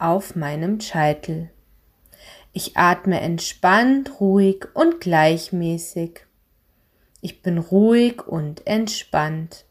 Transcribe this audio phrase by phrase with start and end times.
[0.00, 1.50] auf meinem Scheitel.
[2.52, 6.26] Ich atme entspannt, ruhig und gleichmäßig.
[7.20, 9.66] Ich bin ruhig und entspannt.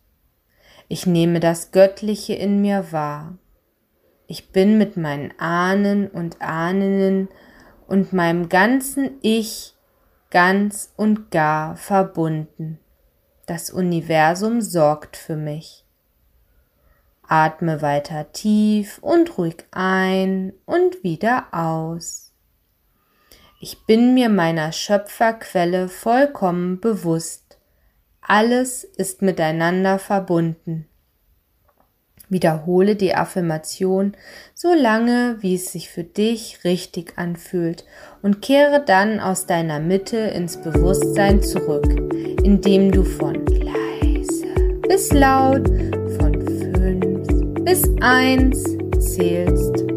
[0.87, 3.37] Ich nehme das Göttliche in mir wahr.
[4.27, 7.29] Ich bin mit meinen Ahnen und Ahnen
[7.87, 9.75] und meinem ganzen Ich
[10.29, 12.79] ganz und gar verbunden.
[13.47, 15.83] Das Universum sorgt für mich.
[17.29, 22.33] Atme weiter tief und ruhig ein und wieder aus.
[23.61, 27.57] Ich bin mir meiner Schöpferquelle vollkommen bewusst.
[28.21, 30.87] Alles ist miteinander verbunden.
[32.29, 34.15] Wiederhole die Affirmation
[34.53, 37.85] so lange, wie es sich für dich richtig anfühlt
[38.21, 41.89] und kehre dann aus deiner Mitte ins Bewusstsein zurück,
[42.43, 44.53] indem du von leise
[44.87, 45.67] bis laut,
[47.69, 48.63] bis eins
[48.97, 49.88] zählst